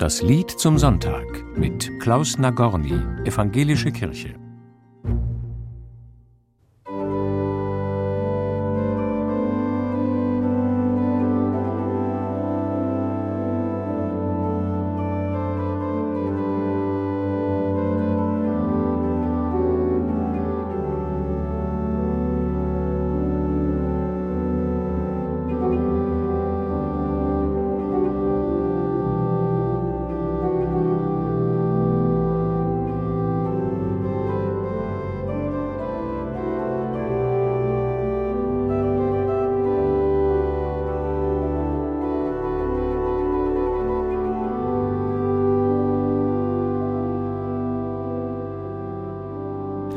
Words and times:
Das 0.00 0.22
Lied 0.22 0.50
zum 0.50 0.78
Sonntag 0.78 1.44
mit 1.58 2.00
Klaus 2.00 2.38
Nagorny, 2.38 3.02
Evangelische 3.26 3.92
Kirche. 3.92 4.39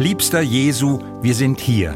Liebster 0.03 0.41
Jesu, 0.41 0.99
wir 1.21 1.34
sind 1.34 1.62
hier. 1.62 1.93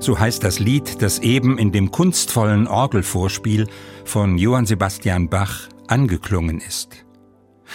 So 0.00 0.18
heißt 0.18 0.42
das 0.42 0.58
Lied, 0.58 1.00
das 1.00 1.20
eben 1.20 1.58
in 1.58 1.70
dem 1.70 1.92
kunstvollen 1.92 2.66
Orgelvorspiel 2.66 3.68
von 4.04 4.36
Johann 4.36 4.66
Sebastian 4.66 5.28
Bach 5.28 5.68
angeklungen 5.86 6.60
ist. 6.60 7.04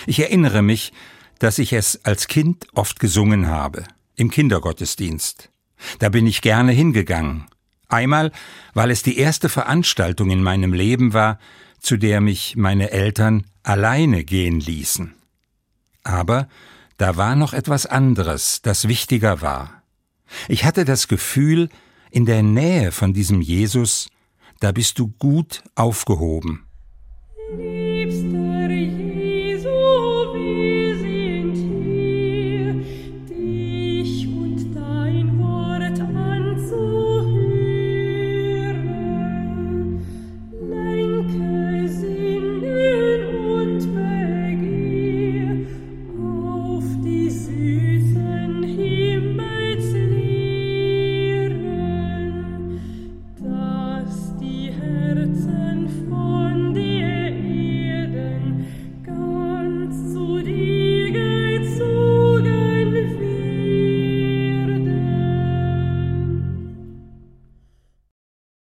Ich 0.07 0.19
erinnere 0.19 0.61
mich, 0.61 0.91
dass 1.39 1.57
ich 1.57 1.71
es 1.71 2.03
als 2.03 2.27
Kind 2.27 2.67
oft 2.73 2.99
gesungen 2.99 3.47
habe, 3.47 3.85
im 4.17 4.29
Kindergottesdienst. 4.29 5.49
Da 5.99 6.09
bin 6.09 6.27
ich 6.27 6.41
gerne 6.41 6.73
hingegangen. 6.73 7.45
Einmal, 7.87 8.34
weil 8.73 8.91
es 8.91 9.03
die 9.03 9.17
erste 9.17 9.47
Veranstaltung 9.47 10.31
in 10.31 10.43
meinem 10.43 10.73
Leben 10.73 11.13
war, 11.13 11.40
zu 11.79 11.95
der 11.95 12.19
mich 12.19 12.57
meine 12.57 12.91
Eltern 12.91 13.45
alleine 13.63 14.25
gehen 14.25 14.59
ließen. 14.59 15.13
Aber 16.03 16.49
da 16.98 17.18
war 17.18 17.35
noch 17.35 17.54
etwas 17.54 17.85
anderes, 17.85 18.62
das 18.62 18.88
wichtiger 18.88 19.41
war. 19.41 19.84
Ich 20.48 20.65
hatte 20.65 20.85
das 20.85 21.07
Gefühl, 21.07 21.70
in 22.12 22.26
der 22.26 22.43
Nähe 22.43 22.91
von 22.91 23.13
diesem 23.13 23.41
Jesus, 23.41 24.07
da 24.60 24.71
bist 24.71 24.99
du 24.99 25.07
gut 25.20 25.63
aufgehoben. 25.76 26.65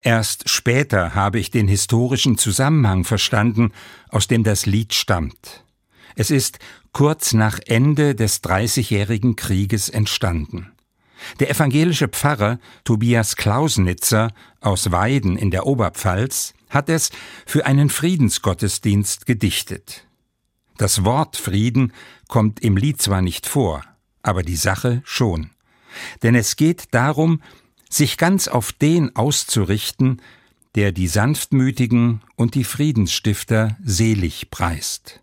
Erst 0.05 0.51
später 0.51 1.15
habe 1.15 1.39
ich 1.39 1.51
den 1.51 1.67
historischen 1.67 2.37
Zusammenhang 2.37 3.05
verstanden, 3.05 3.73
aus 4.11 4.29
dem 4.29 4.45
das 4.45 4.67
Lied 4.67 4.93
stammt. 4.93 5.65
Es 6.15 6.31
ist 6.31 6.59
kurz 6.93 7.33
nach 7.33 7.59
Ende 7.67 8.15
des 8.15 8.43
Dreißigjährigen 8.43 9.35
Krieges 9.35 9.89
entstanden. 9.89 10.71
Der 11.41 11.49
evangelische 11.49 12.09
Pfarrer 12.09 12.59
Tobias 12.85 13.37
Klausnitzer 13.37 14.33
aus 14.61 14.93
Weiden 14.93 15.39
in 15.39 15.51
der 15.51 15.67
Oberpfalz 15.67 16.53
hat 16.69 16.91
es 16.91 17.11
für 17.47 17.65
einen 17.65 17.89
Friedensgottesdienst 17.89 19.25
gedichtet. 19.25 20.07
Das 20.77 21.05
Wort 21.05 21.39
Frieden 21.39 21.95
kommt 22.29 22.61
im 22.61 22.77
Lied 22.77 23.01
zwar 23.01 23.23
nicht 23.23 23.47
vor, 23.47 23.83
aber 24.23 24.43
die 24.43 24.57
Sache 24.57 25.01
schon. 25.07 25.51
Denn 26.23 26.35
es 26.35 26.57
geht 26.57 26.89
darum, 26.93 27.41
sich 27.95 28.17
ganz 28.17 28.49
auf 28.49 28.73
den 28.73 29.15
auszurichten, 29.17 30.21
der 30.75 30.93
die 30.93 31.09
Sanftmütigen 31.09 32.23
und 32.37 32.55
die 32.55 32.65
Friedensstifter 32.65 33.77
selig 33.83 34.51
preist. 34.51 35.21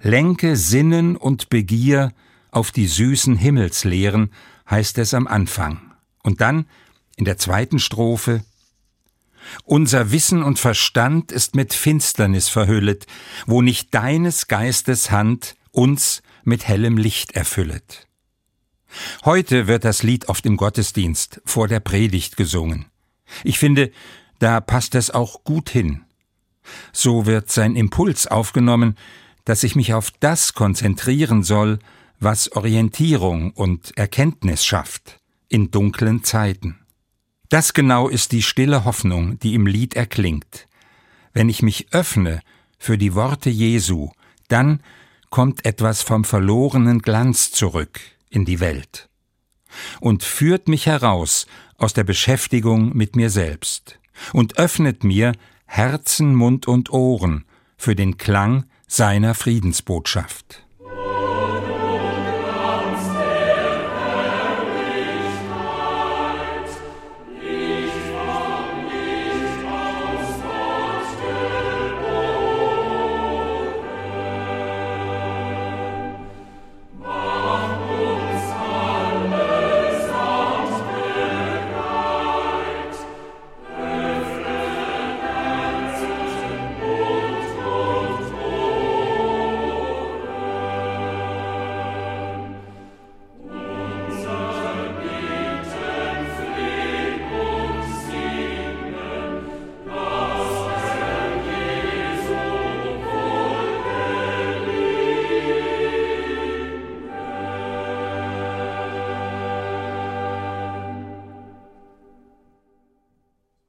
Lenke 0.00 0.56
Sinnen 0.56 1.16
und 1.16 1.48
Begier 1.48 2.12
auf 2.50 2.70
die 2.70 2.86
süßen 2.86 3.36
Himmelslehren, 3.36 4.32
heißt 4.70 4.98
es 4.98 5.14
am 5.14 5.26
Anfang. 5.26 5.92
Und 6.22 6.40
dann, 6.40 6.66
in 7.16 7.24
der 7.24 7.38
zweiten 7.38 7.78
Strophe, 7.78 8.44
unser 9.64 10.10
Wissen 10.10 10.42
und 10.42 10.58
Verstand 10.58 11.30
ist 11.30 11.54
mit 11.54 11.72
Finsternis 11.72 12.48
verhüllet, 12.48 13.06
wo 13.46 13.62
nicht 13.62 13.94
deines 13.94 14.48
Geistes 14.48 15.10
Hand 15.10 15.54
uns 15.70 16.22
mit 16.42 16.66
hellem 16.66 16.96
Licht 16.96 17.32
erfüllet. 17.32 18.05
Heute 19.24 19.66
wird 19.66 19.84
das 19.84 20.02
Lied 20.02 20.28
oft 20.28 20.46
im 20.46 20.56
Gottesdienst 20.56 21.40
vor 21.44 21.68
der 21.68 21.80
Predigt 21.80 22.36
gesungen. 22.36 22.86
Ich 23.44 23.58
finde, 23.58 23.90
da 24.38 24.60
passt 24.60 24.94
es 24.94 25.10
auch 25.10 25.44
gut 25.44 25.70
hin. 25.70 26.02
So 26.92 27.26
wird 27.26 27.50
sein 27.50 27.76
Impuls 27.76 28.26
aufgenommen, 28.26 28.96
dass 29.44 29.62
ich 29.62 29.76
mich 29.76 29.94
auf 29.94 30.10
das 30.20 30.54
konzentrieren 30.54 31.42
soll, 31.42 31.78
was 32.18 32.52
Orientierung 32.52 33.52
und 33.52 33.96
Erkenntnis 33.96 34.64
schafft 34.64 35.20
in 35.48 35.70
dunklen 35.70 36.24
Zeiten. 36.24 36.78
Das 37.48 37.72
genau 37.72 38.08
ist 38.08 38.32
die 38.32 38.42
stille 38.42 38.84
Hoffnung, 38.84 39.38
die 39.38 39.54
im 39.54 39.66
Lied 39.66 39.94
erklingt. 39.94 40.66
Wenn 41.32 41.48
ich 41.48 41.62
mich 41.62 41.92
öffne 41.92 42.40
für 42.78 42.98
die 42.98 43.14
Worte 43.14 43.50
Jesu, 43.50 44.10
dann 44.48 44.80
kommt 45.30 45.64
etwas 45.64 46.02
vom 46.02 46.24
verlorenen 46.24 47.02
Glanz 47.02 47.52
zurück, 47.52 48.00
in 48.36 48.44
die 48.44 48.60
Welt 48.60 49.08
und 50.00 50.22
führt 50.22 50.68
mich 50.68 50.86
heraus 50.86 51.46
aus 51.78 51.94
der 51.94 52.04
Beschäftigung 52.04 52.94
mit 52.94 53.16
mir 53.16 53.30
selbst 53.30 53.98
und 54.32 54.58
öffnet 54.58 55.04
mir 55.04 55.32
Herzen, 55.64 56.34
Mund 56.34 56.68
und 56.68 56.90
Ohren 56.90 57.46
für 57.76 57.96
den 57.96 58.18
Klang 58.18 58.66
seiner 58.86 59.34
Friedensbotschaft. 59.34 60.65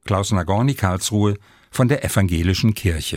Klaus 0.08 0.32
Nagorny 0.32 0.74
Karlsruhe 0.74 1.36
von 1.70 1.88
der 1.90 2.04
Evangelischen 2.04 2.74
Kirche. 2.74 3.16